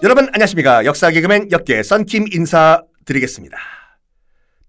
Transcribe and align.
여러분 0.00 0.28
안녕하십니까 0.28 0.84
역사 0.84 1.10
개그맨 1.10 1.50
역계 1.50 1.82
썬킴 1.82 2.26
인사드리겠습니다. 2.32 3.58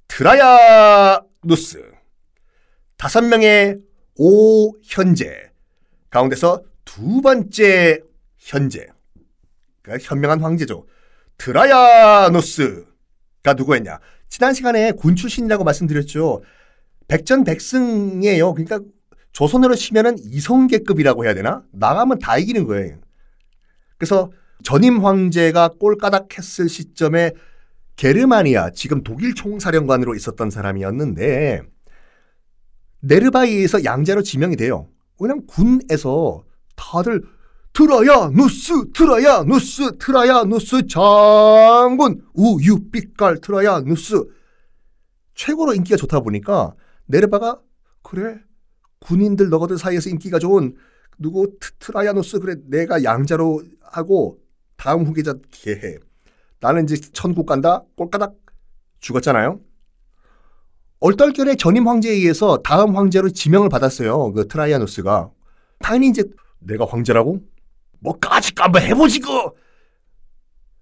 트라야 0.07 1.21
누스 1.43 1.83
다섯 2.97 3.21
명의 3.21 3.77
오 4.17 4.73
현재 4.81 5.51
가운데서 6.09 6.63
두 6.83 7.21
번째 7.21 8.01
현재 8.39 8.87
그러니까 9.83 10.07
현명한 10.09 10.41
황제죠. 10.41 10.87
트라야노스가 11.37 12.83
누구였냐? 13.55 13.99
지난 14.29 14.55
시간에 14.55 14.93
군 14.93 15.15
출신이라고 15.15 15.63
말씀드렸죠. 15.63 16.41
백전백승이에요. 17.07 18.55
그러니까 18.55 18.79
조선으로 19.31 19.75
치면은 19.75 20.17
이성계급이라고 20.17 21.25
해야 21.25 21.35
되나? 21.35 21.63
나가면 21.71 22.17
다 22.17 22.39
이기는 22.39 22.65
거예요. 22.65 22.97
그래서 23.99 24.31
전임 24.63 25.03
황제가 25.05 25.69
꼴까닥했을 25.79 26.69
시점에 26.69 27.33
게르마니아 27.95 28.71
지금 28.71 29.03
독일 29.03 29.35
총사령관으로 29.35 30.15
있었던 30.15 30.49
사람이었는데 30.49 31.61
네르바이에서 33.01 33.83
양자로 33.83 34.23
지명이 34.23 34.55
돼요. 34.55 34.87
왜냐면 35.19 35.45
군에서 35.47 36.43
다들 36.75 37.23
트라야 37.73 38.29
누스 38.33 38.91
트라야 38.93 39.43
누스 39.43 39.97
트라야 39.97 40.43
누스 40.43 40.87
장군 40.87 42.25
우유빛깔 42.33 43.41
트라야 43.41 43.81
누스 43.81 44.25
최고로 45.35 45.73
인기가 45.73 45.95
좋다 45.95 46.19
보니까 46.19 46.73
네르바가 47.05 47.61
그래 48.01 48.39
군인들 48.99 49.49
너희들 49.49 49.77
사이에서 49.77 50.09
인기가 50.09 50.39
좋은 50.39 50.75
누구 51.17 51.57
트라야노스 51.79 52.39
그래 52.39 52.55
내가 52.67 53.03
양자로 53.03 53.63
하고 53.81 54.39
다음 54.79 55.03
후계자 55.03 55.35
개해 55.51 55.97
나는 56.61 56.85
이제 56.85 56.95
천국 57.11 57.45
간다 57.45 57.83
꼴까닥 57.97 58.33
죽었잖아요. 59.01 59.59
얼떨결에 61.01 61.55
전임 61.55 61.87
황제에 61.87 62.13
의해서 62.13 62.57
다음 62.63 62.95
황제로 62.95 63.29
지명을 63.29 63.69
받았어요. 63.69 64.33
그 64.33 64.47
트라이아노스가 64.47 65.29
당연히 65.79 66.09
이제 66.09 66.23
내가 66.59 66.85
황제라고 66.85 67.41
뭐까지 67.99 68.53
한번 68.57 68.81
해보지 68.83 69.19
그 69.19 69.29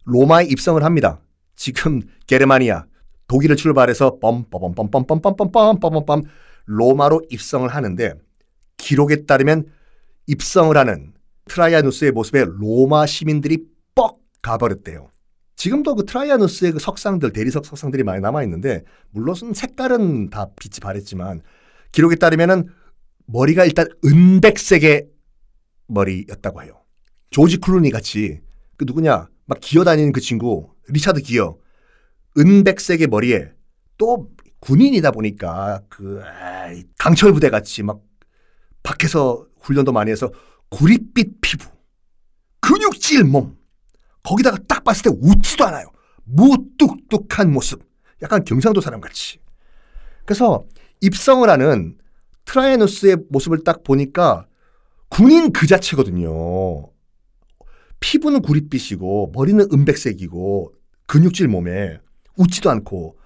로마에 0.06 0.46
입성을 0.46 0.82
합니다. 0.84 1.20
지금 1.56 2.02
게르마니아 2.28 2.86
독일을 3.28 3.56
출발해서 3.56 4.20
뻔뻔뻔뻔뻔뻔뻔뻔뻔뻔뻔뻔 4.20 6.24
로마로 6.66 7.24
입성을 7.30 7.68
하는데 7.68 8.14
기록에 8.78 9.26
따르면 9.26 9.66
입성을 10.28 10.78
하는 10.78 11.14
트라이아누스의 11.46 12.12
모습에 12.12 12.46
로마 12.48 13.08
시민들이 13.08 13.58
뻑 13.58 13.77
가버렸대요. 14.48 15.12
지금도 15.56 15.96
그 15.96 16.06
트라이아누스의 16.06 16.74
그 16.74 16.80
석상들, 16.80 17.34
대리석 17.34 17.66
석상들이 17.66 18.04
많이 18.04 18.22
남아있는데, 18.22 18.84
물론 19.10 19.36
색깔은 19.54 20.30
다 20.30 20.50
빛이 20.60 20.80
바랬지만, 20.82 21.42
기록에 21.92 22.16
따르면은 22.16 22.68
머리가 23.26 23.66
일단 23.66 23.88
은백색의 24.06 25.08
머리였다고 25.88 26.64
해요. 26.64 26.82
조지 27.32 27.58
클루니 27.58 27.90
같이, 27.90 28.40
그 28.78 28.86
누구냐, 28.86 29.28
막 29.46 29.60
기어다니는 29.60 30.12
그 30.12 30.22
친구, 30.22 30.74
리차드 30.90 31.22
기어, 31.22 31.58
은백색의 32.38 33.08
머리에 33.08 33.52
또 33.98 34.30
군인이다 34.60 35.12
보니까 35.12 35.82
그 35.90 36.22
강철 36.98 37.34
부대 37.34 37.50
같이 37.50 37.84
막 37.84 38.02
밖에서 38.84 39.46
훈련도 39.60 39.92
많이 39.92 40.12
해서 40.12 40.32
구릿빛 40.70 41.42
피부, 41.42 41.68
근육질 42.62 43.24
몸, 43.24 43.57
거기다가 44.28 44.58
딱 44.68 44.84
봤을 44.84 45.04
때 45.04 45.18
웃지도 45.22 45.66
않아요. 45.66 45.88
무뚝뚝한 46.26 47.52
모습. 47.52 47.82
약간 48.22 48.44
경상도 48.44 48.82
사람 48.82 49.00
같이. 49.00 49.40
그래서 50.26 50.66
입성을 51.00 51.50
하는 51.50 51.98
트라이아누스의 52.46 53.18
모습을 53.30 53.64
딱 53.64 53.84
보니까 53.84 54.46
군인 55.08 55.54
그 55.54 55.66
자체거든요. 55.66 56.90
피부는 58.00 58.42
구릿빛이고 58.42 59.32
머리는 59.34 59.66
은백색이고 59.72 60.74
근육질 61.08 61.48
몸에 61.48 62.00
웃지도 62.36 62.70
않고 62.70 63.18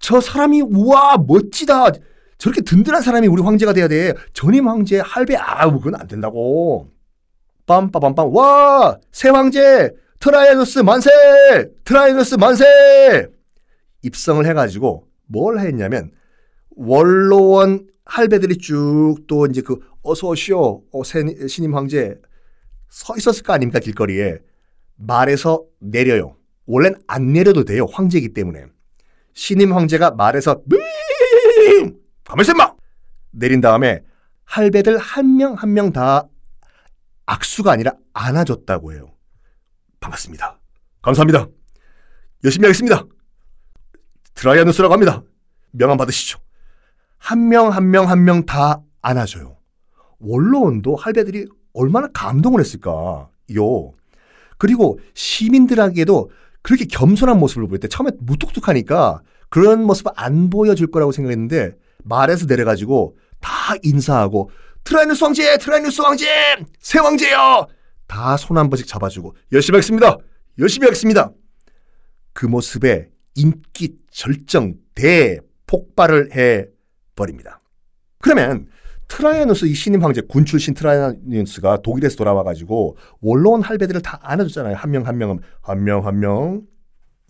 저 0.00 0.20
사람이 0.20 0.62
우와 0.62 1.18
멋지다 1.26 1.92
저렇게 2.36 2.62
든든한 2.62 3.02
사람이 3.02 3.28
우리 3.28 3.42
황제가 3.42 3.72
돼야 3.72 3.86
돼 3.86 4.12
전임 4.32 4.68
황제 4.68 4.98
할배 4.98 5.36
아 5.36 5.70
그건 5.70 5.94
안 5.94 6.06
된다고 6.08 6.90
빰빠밤빰 7.70 8.32
와 8.34 8.72
새 8.72 9.28
황제! 9.28 9.90
트라이아누스 10.18 10.80
만세! 10.80 11.10
트라이아누스 11.84 12.34
만세! 12.34 13.28
입성을 14.02 14.44
해가지고 14.46 15.06
뭘 15.26 15.60
했냐면 15.60 16.10
원로원 16.70 17.86
할배들이 18.04 18.58
쭉 18.58 19.18
또 19.28 19.46
이제 19.46 19.60
그 19.62 19.78
어서 20.02 20.28
오시오 20.28 20.82
어, 20.92 21.02
신임 21.04 21.74
황제. 21.76 22.16
서 22.88 23.14
있었을 23.16 23.44
거 23.44 23.52
아닙니까 23.52 23.78
길거리에. 23.78 24.38
말에서 24.96 25.62
내려요. 25.78 26.36
원래는 26.66 26.98
안 27.06 27.32
내려도 27.32 27.64
돼요. 27.64 27.86
황제이기 27.86 28.32
때문에. 28.32 28.64
신임 29.34 29.72
황제가 29.72 30.12
말해서 30.12 30.62
가만있어 32.24 32.54
마! 32.54 32.72
내린 33.30 33.60
다음에 33.60 34.00
할배들 34.44 34.98
한 34.98 35.36
명 35.36 35.54
한 35.54 35.70
명 35.72 35.92
다 35.92 36.26
악수가 37.34 37.70
아니라 37.70 37.92
안아줬다고 38.12 38.92
해요. 38.92 39.12
반갑습니다. 40.00 40.58
감사합니다. 41.00 41.46
열심히 42.44 42.64
하겠습니다. 42.66 43.04
드라이아누스라고 44.34 44.92
합니다. 44.92 45.22
명함 45.70 45.96
받으시죠. 45.96 46.40
한 47.18 47.48
명 47.48 47.70
한 47.70 47.90
명 47.90 48.08
한 48.08 48.24
명 48.24 48.44
다 48.46 48.82
안아줘요. 49.02 49.56
원로원도 50.18 50.96
할배들이 50.96 51.46
얼마나 51.72 52.08
감동을 52.12 52.60
했을까요? 52.60 53.28
그리고 54.58 54.98
시민들에게도 55.14 56.30
그렇게 56.62 56.84
겸손한 56.86 57.38
모습을 57.38 57.68
보일 57.68 57.78
때 57.80 57.86
처음에 57.88 58.10
무뚝뚝하니까 58.18 59.22
그런 59.50 59.84
모습을 59.84 60.10
안 60.16 60.50
보여줄 60.50 60.90
거라고 60.90 61.12
생각했는데 61.12 61.76
말에서 62.02 62.46
내려가지고 62.46 63.16
다 63.40 63.74
인사하고 63.82 64.50
트라이아누스 64.90 65.22
황제, 65.22 65.58
트라이아누스 65.58 66.00
황제, 66.02 66.26
새 66.80 66.98
황제요. 66.98 67.66
다 68.08 68.34
손 68.36 68.58
한 68.58 68.68
번씩 68.68 68.88
잡아주고 68.88 69.36
열심히 69.52 69.76
하겠습니다. 69.76 70.16
열심히 70.58 70.86
하겠습니다. 70.86 71.30
그 72.32 72.46
모습에 72.46 73.08
인기 73.36 73.94
절정 74.10 74.74
대폭발을 74.96 76.34
해 76.34 76.66
버립니다. 77.14 77.60
그러면 78.18 78.66
트라이아누스 79.06 79.66
이 79.66 79.74
신임 79.74 80.02
황제 80.02 80.22
군 80.22 80.44
출신 80.44 80.74
트라이아누스가 80.74 81.82
독일에서 81.82 82.16
돌아와가지고 82.16 82.96
원로원 83.20 83.62
할배들을 83.62 84.02
다 84.02 84.18
안아줬잖아요. 84.22 84.74
한 84.74 84.90
명 84.90 85.06
한 85.06 85.18
명은 85.18 85.38
한 85.62 85.84
명 85.84 86.04
한 86.04 86.18
명. 86.18 86.62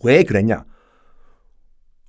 왜 0.03 0.23
그랬냐? 0.23 0.65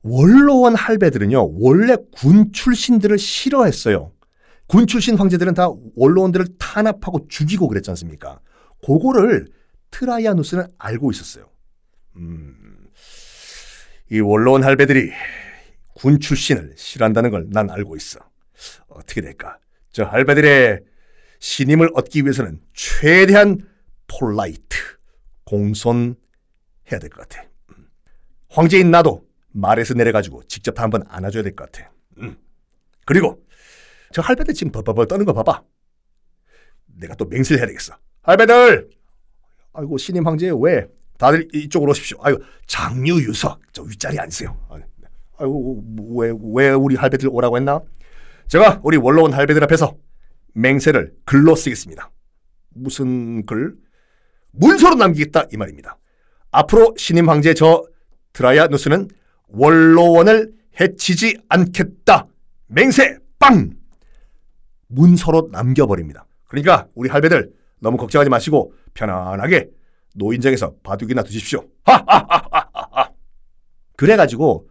원로원 0.02 0.74
할배들은요 0.74 1.60
원래 1.60 1.96
군 2.16 2.52
출신들을 2.52 3.18
싫어했어요. 3.18 4.12
군 4.72 4.87
출신 4.87 5.19
황제들은 5.19 5.53
다 5.53 5.69
원로원들을 5.97 6.47
탄압하고 6.59 7.28
죽이고 7.28 7.69
그랬지 7.69 7.91
않습니까? 7.91 8.41
그거를 8.83 9.47
트라이아누스는 9.91 10.66
알고 10.78 11.10
있었어요. 11.10 11.50
음, 12.16 12.88
이 14.10 14.21
원로원 14.21 14.65
할배들이 14.65 15.12
군 15.94 16.19
출신을 16.21 16.72
싫어한다는 16.75 17.31
걸 17.31 17.47
난 17.50 17.69
알고 17.69 17.97
있어. 17.97 18.19
어떻게 18.88 19.21
될까? 19.21 19.59
저 19.91 20.05
할배들의 20.05 20.81
신임을 21.39 21.91
얻기 21.95 22.22
위해서는 22.22 22.59
최대한 22.72 23.59
polite, 24.06 24.78
공손해야 25.45 26.15
될 26.98 27.10
것 27.10 27.28
같아. 27.28 27.45
음. 27.77 27.89
황제인 28.48 28.91
나도 28.91 29.27
말에서 29.51 29.92
내려가지고 29.92 30.45
직접 30.45 30.80
한번 30.80 31.03
안아줘야 31.09 31.42
될 31.42 31.54
것 31.54 31.71
같아. 31.71 31.92
음. 32.22 32.39
그리고 33.04 33.39
저 34.12 34.22
할배들 34.22 34.54
지금 34.54 34.72
버버버 34.72 35.06
떠는 35.06 35.24
거 35.24 35.32
봐봐. 35.32 35.62
내가 36.98 37.14
또 37.14 37.24
맹세를 37.26 37.59
해야 37.60 37.66
되겠어. 37.66 37.94
할배들! 38.22 38.91
아이고 39.72 39.97
신임 39.98 40.26
황제 40.26 40.50
왜? 40.60 40.86
다들 41.18 41.48
이쪽으로 41.54 41.91
오십시오. 41.92 42.18
아이고 42.22 42.42
장유유석 42.66 43.60
저 43.72 43.82
윗자리 43.82 44.18
앉으세요. 44.18 44.56
아이고 45.38 45.82
왜 46.16 46.30
왜 46.42 46.70
우리 46.70 46.94
할배들 46.97 47.28
오라고 47.30 47.56
했나? 47.56 47.80
제가 48.48 48.80
우리 48.84 48.97
원로원 48.97 49.32
할배들 49.32 49.62
앞에서 49.64 49.97
맹세를 50.54 51.15
글로 51.24 51.54
쓰겠습니다. 51.54 52.10
무슨 52.74 53.47
글? 53.47 53.74
문서로 54.50 54.97
남기겠다 54.97 55.47
이 55.53 55.56
말입니다. 55.56 55.97
앞으로 56.50 56.94
신임 56.98 57.28
황제 57.30 57.54
저 57.54 57.84
드라야 58.34 58.66
누스는 58.66 59.08
원로원을 59.48 60.53
해치지 60.80 61.38
않겠다. 61.48 62.26
맹세 62.66 63.18
빵! 63.38 63.70
문서로 64.92 65.48
남겨버립니다. 65.53 66.27
그러니까 66.47 66.86
우리 66.94 67.09
할배들 67.09 67.53
너무 67.80 67.97
걱정하지 67.97 68.30
마시고 68.30 68.74
편안하게 68.94 69.71
노인정에서 70.15 70.74
바둑이나 70.83 71.22
두십시오. 71.22 71.65
그래가지고 73.97 74.68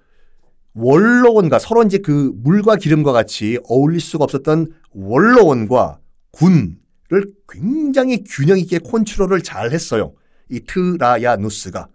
원로원과 0.74 1.60
서로 1.60 1.84
이제 1.84 1.98
그 1.98 2.32
물과 2.36 2.78
기름과 2.78 3.12
같이 3.12 3.60
어울릴 3.68 4.00
수가 4.00 4.24
없었던 4.24 4.74
원로원과 4.92 6.00
군을 6.32 7.34
굉장히 7.50 8.24
균형 8.24 8.58
있게 8.58 8.80
컨트롤을 8.80 9.42
잘 9.42 9.72
했어요. 9.72 10.14
이 10.50 10.62
트라야누스가. 10.62 11.88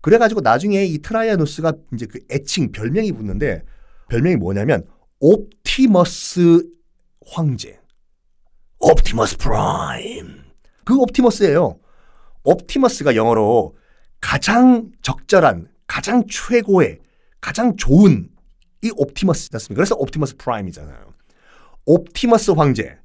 그래가지고 0.00 0.40
나중에 0.40 0.84
이 0.84 0.98
트라야누스가 0.98 1.74
이제 1.94 2.06
그 2.06 2.20
애칭 2.30 2.72
별명이 2.72 3.12
붙는데 3.12 3.62
별명이 4.08 4.36
뭐냐면 4.36 4.84
옵티머스 5.20 6.64
황제. 7.30 7.80
옵티머스 8.78 9.36
프라임. 9.38 10.44
그 10.84 10.96
옵티머스예요. 10.96 11.78
옵티머스가 12.44 13.14
영어로 13.14 13.76
가장 14.20 14.90
적절한, 15.02 15.70
가장 15.86 16.24
최고의, 16.28 17.00
가장 17.40 17.76
좋은 17.76 18.30
이 18.82 18.90
옵티머스였습니다. 18.96 19.76
그래서 19.76 19.94
옵티머스 19.96 20.36
프라임이잖아요. 20.36 21.14
옵티머스 21.84 22.52
황제. 22.52 22.98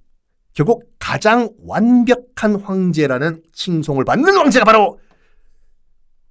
결국 0.54 0.84
가장 1.00 1.50
완벽한 1.60 2.56
황제라는 2.56 3.44
칭송을 3.54 4.06
받는 4.06 4.38
황제가 4.38 4.66
바로 4.66 5.00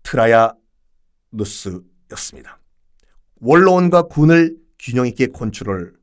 트라야누스였습니다. 0.04 2.58
원로원과 3.40 4.02
군을 4.02 4.56
균형 4.78 5.06
있게 5.06 5.26
컨트롤 5.28 5.94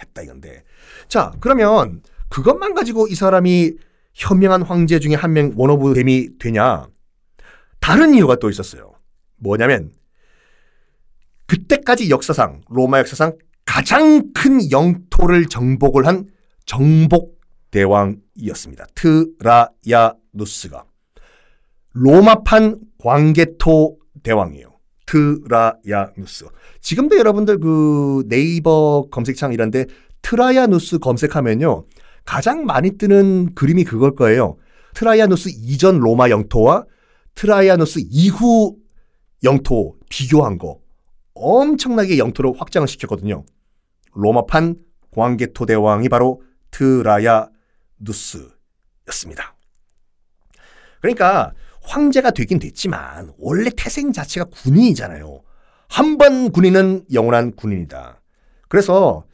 했다 0.00 0.22
이건데. 0.22 0.64
자, 1.08 1.32
그러면 1.40 2.02
그것만 2.28 2.74
가지고 2.74 3.06
이 3.08 3.14
사람이 3.14 3.72
현명한 4.14 4.62
황제 4.62 4.98
중에 4.98 5.14
한 5.14 5.32
명 5.32 5.52
one 5.56 5.79
of 5.79 5.94
them이 5.94 6.38
되냐? 6.38 6.86
다른 7.80 8.14
이유가 8.14 8.36
또 8.36 8.50
있었어요. 8.50 8.92
뭐냐면 9.36 9.92
그때까지 11.46 12.10
역사상 12.10 12.62
로마 12.68 12.98
역사상 12.98 13.36
가장 13.64 14.32
큰 14.32 14.70
영토를 14.70 15.46
정복을 15.46 16.06
한 16.06 16.30
정복 16.66 17.40
대왕이었습니다. 17.70 18.86
트라야누스가 18.94 20.84
로마판 21.92 22.80
광개토 22.98 23.98
대왕이에요. 24.22 24.69
트라야누스. 25.10 26.46
지금도 26.80 27.18
여러분들 27.18 27.58
그 27.58 28.22
네이버 28.28 29.08
검색창 29.10 29.52
이런데 29.52 29.86
트라야누스 30.22 31.00
검색하면요. 31.00 31.84
가장 32.24 32.64
많이 32.64 32.92
뜨는 32.92 33.54
그림이 33.54 33.84
그걸 33.84 34.14
거예요. 34.14 34.56
트라이아누스 34.94 35.50
이전 35.52 35.98
로마 35.98 36.30
영토와 36.30 36.84
트라이아누스 37.34 38.04
이후 38.10 38.76
영토 39.42 39.96
비교한 40.08 40.58
거. 40.58 40.78
엄청나게 41.34 42.18
영토를 42.18 42.52
확장을 42.56 42.86
시켰거든요. 42.86 43.44
로마판 44.12 44.76
광개토 45.10 45.66
대왕이 45.66 46.08
바로 46.08 46.40
트라야누스였습니다. 46.70 49.56
그러니까 51.00 51.52
황제가 51.90 52.30
되긴 52.30 52.60
됐지만 52.60 53.32
원래 53.38 53.68
태생 53.76 54.12
자체가 54.12 54.46
군인이잖아요. 54.46 55.42
한 55.88 56.18
번 56.18 56.52
군인은 56.52 57.06
영원한 57.12 57.50
군인이다. 57.56 58.20
그래서 58.68 59.24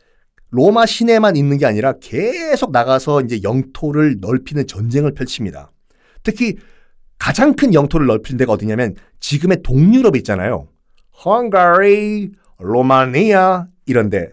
로마 0.49 0.87
시내만 0.87 1.37
있는 1.37 1.58
게 1.58 1.67
아니라 1.67 1.93
계속 2.00 2.70
나가서 2.70 3.20
이제 3.23 3.41
영토를 3.43 4.20
넓히는 4.20 4.67
전쟁을 4.67 5.12
펼칩니다. 5.12 5.70
특히 6.23 6.56
가장 7.19 7.55
큰 7.56 7.75
영토를 7.75 8.06
넓히는 8.06 8.38
데가 8.38 8.53
어디냐면 8.53 8.94
지금의 9.20 9.62
동유럽 9.62 10.17
있잖아요. 10.17 10.69
헝가리, 11.25 12.32
로마니아 12.59 13.67
이런 13.85 14.09
데 14.09 14.31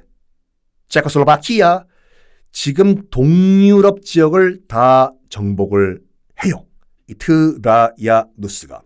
체코슬로바키아 0.88 1.86
지금 2.54 3.10
동유럽 3.10 4.04
지역을 4.04 4.62
다 4.68 5.12
정복을 5.30 6.00
해요. 6.46 6.66
이 7.08 7.16
트라야누스가. 7.16 8.82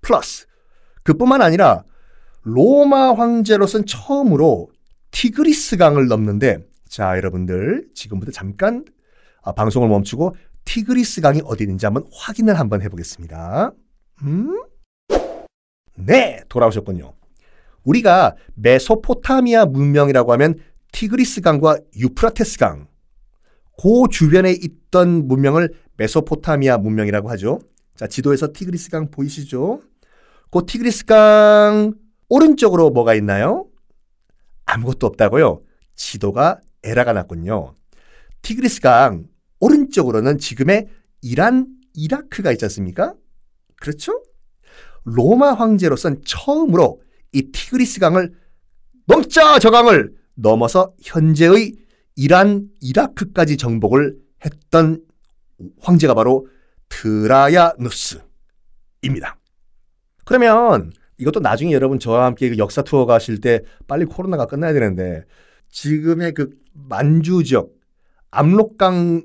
플러스 0.00 0.46
그뿐만 1.02 1.42
아니라 1.42 1.84
로마 2.42 3.14
황제로서는 3.14 3.86
처음으로 3.86 4.68
티그리스 5.10 5.76
강을 5.76 6.08
넘는데 6.08 6.58
자 6.88 7.16
여러분들 7.16 7.88
지금부터 7.94 8.32
잠깐 8.32 8.84
아, 9.42 9.52
방송을 9.52 9.88
멈추고 9.88 10.36
티그리스 10.64 11.20
강이 11.20 11.42
어디 11.44 11.64
있는지 11.64 11.86
한번 11.86 12.04
확인을 12.12 12.58
한번 12.58 12.82
해보겠습니다. 12.82 13.72
음? 14.22 14.62
네 15.96 16.42
돌아오셨군요. 16.48 17.14
우리가 17.84 18.34
메소포타미아 18.54 19.66
문명이라고 19.66 20.32
하면 20.32 20.58
티그리스 20.92 21.40
강과 21.42 21.78
유프라테스 21.96 22.58
강, 22.58 22.86
그 23.80 24.08
주변에 24.10 24.52
있던 24.52 25.26
문명을 25.26 25.72
메소포타미아 25.96 26.78
문명이라고 26.78 27.28
하죠. 27.30 27.60
자, 27.96 28.06
지도에서 28.06 28.52
티그리스 28.52 28.90
강 28.90 29.10
보이시죠? 29.10 29.80
그 30.50 30.66
티그리스 30.66 31.06
강 31.06 31.94
오른쪽으로 32.28 32.90
뭐가 32.90 33.14
있나요? 33.14 33.66
아무것도 34.66 35.06
없다고요? 35.06 35.62
지도가 35.94 36.60
에러가 36.82 37.12
났군요. 37.12 37.74
티그리스 38.42 38.80
강 38.80 39.26
오른쪽으로는 39.60 40.38
지금의 40.38 40.88
이란, 41.22 41.68
이라크가 41.94 42.52
있지 42.52 42.64
않습니까? 42.64 43.14
그렇죠? 43.76 44.22
로마 45.04 45.52
황제로선 45.54 46.22
처음으로 46.24 47.00
이 47.32 47.50
티그리스 47.52 48.00
강을 48.00 48.34
넘자 49.06 49.58
저 49.58 49.70
강을 49.70 50.14
넘어서 50.34 50.94
현재의 51.02 51.83
이란, 52.16 52.68
이라크까지 52.80 53.56
정복을 53.56 54.16
했던 54.44 55.02
황제가 55.80 56.14
바로 56.14 56.46
트라야누스입니다. 56.88 58.24
그러면 60.24 60.92
이것도 61.18 61.40
나중에 61.40 61.72
여러분 61.72 61.98
저와 61.98 62.26
함께 62.26 62.50
그 62.50 62.58
역사 62.58 62.82
투어 62.82 63.06
가실 63.06 63.40
때 63.40 63.62
빨리 63.86 64.04
코로나가 64.04 64.46
끝나야 64.46 64.72
되는데 64.72 65.24
지금의 65.68 66.32
그 66.32 66.50
만주 66.72 67.44
지역 67.44 67.70
압록강에서 68.30 69.22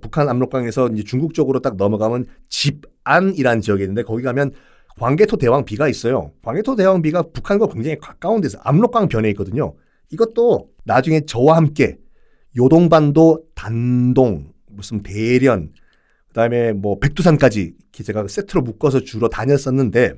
북한 0.00 0.28
압록강에서 0.28 0.88
이제 0.88 1.04
중국 1.04 1.34
쪽으로 1.34 1.60
딱 1.60 1.76
넘어가면 1.76 2.26
집안이라는 2.48 3.60
지역이 3.60 3.82
있는데 3.82 4.02
거기 4.02 4.22
가면 4.22 4.52
광개토 4.98 5.36
대왕비가 5.36 5.88
있어요. 5.88 6.32
광개토 6.42 6.76
대왕비가 6.76 7.22
북한과 7.32 7.68
굉장히 7.68 7.98
가까운 7.98 8.40
데서 8.40 8.58
압록강 8.62 9.08
변에 9.08 9.30
있거든요. 9.30 9.74
이것도 10.12 10.68
나중에 10.84 11.22
저와 11.26 11.56
함께 11.56 11.98
요동반도 12.56 13.44
단동 13.54 14.52
무슨 14.70 15.02
대련 15.02 15.72
그다음에 16.28 16.72
뭐 16.72 16.98
백두산까지 16.98 17.74
제가 17.92 18.26
세트로 18.28 18.62
묶어서 18.62 19.00
주로 19.00 19.28
다녔었는데 19.28 20.14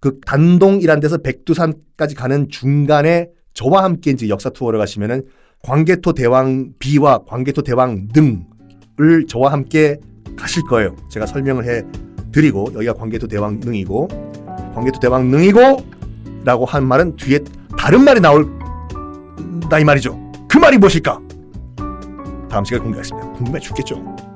그 0.00 0.20
단동이란 0.24 1.00
데서 1.00 1.18
백두산까지 1.18 2.14
가는 2.14 2.48
중간에 2.48 3.30
저와 3.54 3.82
함께 3.82 4.12
이제 4.12 4.28
역사 4.28 4.50
투어를 4.50 4.78
가시면은 4.78 5.26
광개토 5.62 6.12
대왕 6.12 6.74
비와 6.78 7.24
광개토 7.24 7.62
대왕 7.62 8.08
능을 8.14 9.26
저와 9.26 9.50
함께 9.52 9.98
가실 10.36 10.62
거예요. 10.62 10.94
제가 11.10 11.26
설명을 11.26 11.64
해 11.64 11.82
드리고 12.30 12.70
여기가 12.74 12.94
광개토 12.94 13.26
대왕 13.26 13.58
능이고 13.58 14.08
광개토 14.74 15.00
대왕 15.00 15.30
능이고 15.30 15.84
라고 16.44 16.64
한 16.64 16.86
말은 16.86 17.16
뒤에 17.16 17.40
다른 17.76 18.04
말이 18.04 18.20
나올 18.20 18.57
나이 19.68 19.84
말이죠. 19.84 20.18
그 20.48 20.58
말이 20.58 20.78
무엇일까? 20.78 21.20
다음 22.50 22.64
시간에 22.64 22.82
공개하겠습니다. 22.82 23.32
궁금해 23.32 23.60
죽겠죠. 23.60 24.27